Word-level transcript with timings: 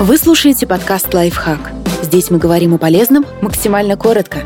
Вы 0.00 0.16
слушаете 0.16 0.66
подкаст 0.66 1.12
«Лайфхак». 1.12 1.72
Здесь 2.02 2.30
мы 2.30 2.38
говорим 2.38 2.72
о 2.72 2.78
полезном 2.78 3.26
максимально 3.42 3.98
коротко. 3.98 4.38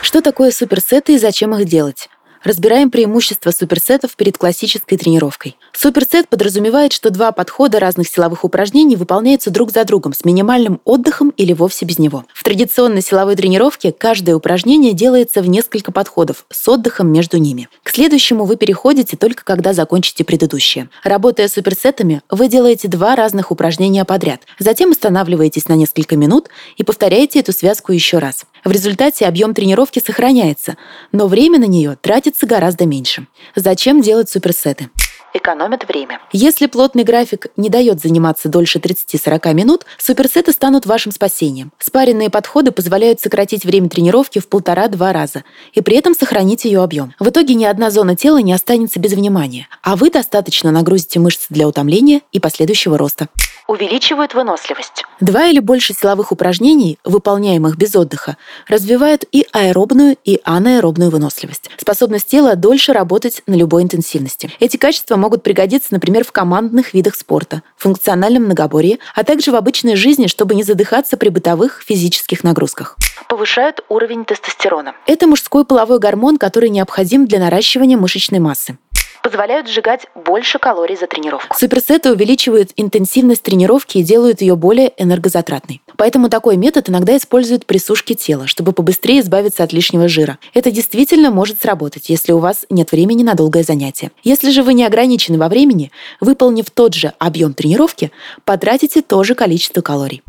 Что 0.00 0.22
такое 0.22 0.50
суперсеты 0.50 1.16
и 1.16 1.18
зачем 1.18 1.54
их 1.54 1.68
делать? 1.68 2.08
Разбираем 2.46 2.92
преимущества 2.92 3.50
суперсетов 3.50 4.14
перед 4.14 4.38
классической 4.38 4.96
тренировкой. 4.96 5.56
Суперсет 5.72 6.28
подразумевает, 6.28 6.92
что 6.92 7.10
два 7.10 7.32
подхода 7.32 7.80
разных 7.80 8.06
силовых 8.06 8.44
упражнений 8.44 8.94
выполняются 8.94 9.50
друг 9.50 9.72
за 9.72 9.84
другом 9.84 10.12
с 10.12 10.24
минимальным 10.24 10.80
отдыхом 10.84 11.30
или 11.30 11.52
вовсе 11.52 11.86
без 11.86 11.98
него. 11.98 12.24
В 12.32 12.44
традиционной 12.44 13.02
силовой 13.02 13.34
тренировке 13.34 13.90
каждое 13.90 14.36
упражнение 14.36 14.92
делается 14.92 15.42
в 15.42 15.48
несколько 15.48 15.90
подходов 15.90 16.46
с 16.48 16.68
отдыхом 16.68 17.08
между 17.08 17.38
ними. 17.38 17.68
К 17.82 17.90
следующему 17.90 18.44
вы 18.44 18.54
переходите 18.54 19.16
только 19.16 19.44
когда 19.44 19.72
закончите 19.72 20.22
предыдущее. 20.22 20.88
Работая 21.02 21.48
суперсетами, 21.48 22.22
вы 22.30 22.46
делаете 22.46 22.86
два 22.86 23.16
разных 23.16 23.50
упражнения 23.50 24.04
подряд. 24.04 24.42
Затем 24.60 24.92
останавливаетесь 24.92 25.66
на 25.66 25.72
несколько 25.72 26.16
минут 26.16 26.48
и 26.76 26.84
повторяете 26.84 27.40
эту 27.40 27.50
связку 27.52 27.90
еще 27.90 28.18
раз. 28.18 28.46
В 28.66 28.72
результате 28.72 29.26
объем 29.26 29.54
тренировки 29.54 30.02
сохраняется, 30.04 30.76
но 31.12 31.28
время 31.28 31.60
на 31.60 31.66
нее 31.66 31.96
тратится 32.02 32.48
гораздо 32.48 32.84
меньше. 32.84 33.28
Зачем 33.54 34.00
делать 34.00 34.28
суперсеты? 34.28 34.90
Экономят 35.34 35.86
время. 35.88 36.20
Если 36.32 36.66
плотный 36.66 37.04
график 37.04 37.48
не 37.56 37.68
дает 37.68 38.00
заниматься 38.00 38.48
дольше 38.48 38.78
30-40 38.78 39.54
минут, 39.54 39.86
суперсеты 39.98 40.52
станут 40.52 40.86
вашим 40.86 41.12
спасением. 41.12 41.72
Спаренные 41.78 42.30
подходы 42.30 42.72
позволяют 42.72 43.20
сократить 43.20 43.64
время 43.64 43.88
тренировки 43.88 44.38
в 44.38 44.48
полтора-два 44.48 45.12
раза 45.12 45.44
и 45.72 45.80
при 45.80 45.96
этом 45.96 46.14
сохранить 46.14 46.64
ее 46.64 46.82
объем. 46.82 47.14
В 47.18 47.28
итоге 47.28 47.54
ни 47.54 47.64
одна 47.64 47.90
зона 47.90 48.16
тела 48.16 48.38
не 48.38 48.52
останется 48.52 49.00
без 49.00 49.12
внимания, 49.12 49.68
а 49.82 49.96
вы 49.96 50.10
достаточно 50.10 50.70
нагрузите 50.70 51.20
мышцы 51.20 51.46
для 51.50 51.68
утомления 51.68 52.22
и 52.32 52.40
последующего 52.40 52.98
роста 52.98 53.28
увеличивают 53.66 54.34
выносливость. 54.34 55.04
Два 55.20 55.46
или 55.46 55.58
больше 55.58 55.94
силовых 55.94 56.32
упражнений, 56.32 56.98
выполняемых 57.04 57.76
без 57.76 57.94
отдыха, 57.96 58.36
развивают 58.68 59.24
и 59.32 59.46
аэробную, 59.52 60.16
и 60.24 60.40
анаэробную 60.44 61.10
выносливость. 61.10 61.70
Способность 61.76 62.28
тела 62.28 62.54
дольше 62.54 62.92
работать 62.92 63.42
на 63.46 63.54
любой 63.54 63.82
интенсивности. 63.82 64.52
Эти 64.60 64.76
качества 64.76 65.16
могут 65.26 65.42
пригодиться, 65.42 65.88
например, 65.90 66.22
в 66.22 66.30
командных 66.30 66.94
видах 66.94 67.16
спорта, 67.16 67.62
функциональном 67.76 68.44
многоборье, 68.44 69.00
а 69.16 69.24
также 69.24 69.50
в 69.50 69.56
обычной 69.56 69.96
жизни, 69.96 70.28
чтобы 70.28 70.54
не 70.54 70.62
задыхаться 70.62 71.16
при 71.16 71.30
бытовых 71.30 71.82
физических 71.84 72.44
нагрузках 72.44 72.96
повышают 73.28 73.84
уровень 73.88 74.24
тестостерона. 74.24 74.94
Это 75.04 75.26
мужской 75.26 75.64
половой 75.64 75.98
гормон, 75.98 76.38
который 76.38 76.68
необходим 76.68 77.26
для 77.26 77.40
наращивания 77.40 77.96
мышечной 77.96 78.38
массы 78.38 78.78
позволяют 79.22 79.68
сжигать 79.68 80.06
больше 80.14 80.60
калорий 80.60 80.96
за 80.96 81.08
тренировку. 81.08 81.56
Суперсеты 81.58 82.12
увеличивают 82.12 82.70
интенсивность 82.76 83.42
тренировки 83.42 83.98
и 83.98 84.04
делают 84.04 84.40
ее 84.40 84.54
более 84.54 84.92
энергозатратной. 85.02 85.82
Поэтому 85.96 86.28
такой 86.28 86.56
метод 86.56 86.88
иногда 86.88 87.16
используют 87.16 87.66
при 87.66 87.78
сушке 87.78 88.14
тела, 88.14 88.46
чтобы 88.46 88.72
побыстрее 88.72 89.20
избавиться 89.20 89.62
от 89.62 89.72
лишнего 89.72 90.08
жира. 90.08 90.38
Это 90.54 90.70
действительно 90.70 91.30
может 91.30 91.60
сработать, 91.60 92.08
если 92.08 92.32
у 92.32 92.38
вас 92.38 92.66
нет 92.70 92.92
времени 92.92 93.22
на 93.22 93.34
долгое 93.34 93.62
занятие. 93.62 94.10
Если 94.22 94.50
же 94.50 94.62
вы 94.62 94.74
не 94.74 94.84
ограничены 94.84 95.38
во 95.38 95.48
времени, 95.48 95.90
выполнив 96.20 96.70
тот 96.70 96.94
же 96.94 97.12
объем 97.18 97.54
тренировки, 97.54 98.12
потратите 98.44 99.02
то 99.02 99.22
же 99.24 99.34
количество 99.34 99.80
калорий. 99.80 100.22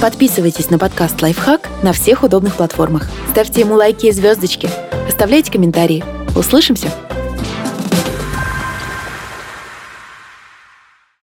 Подписывайтесь 0.00 0.68
на 0.70 0.78
подкаст 0.78 1.22
«Лайфхак» 1.22 1.68
на 1.82 1.92
всех 1.92 2.22
удобных 2.22 2.56
платформах. 2.56 3.08
Ставьте 3.30 3.62
ему 3.62 3.74
лайки 3.74 4.06
и 4.06 4.12
звездочки. 4.12 4.68
Оставляйте 5.08 5.50
комментарии. 5.50 6.04
Услышимся! 6.36 6.90